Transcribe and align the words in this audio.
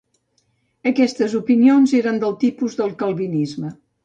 Aquestes 0.91 1.35
opinions 1.39 1.93
eren 2.01 2.19
del 2.25 2.35
tipus 2.45 2.79
del 2.81 2.97
calvinisme. 3.05 3.75